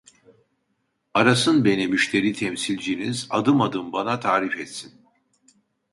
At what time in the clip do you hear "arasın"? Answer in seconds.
1.13-1.65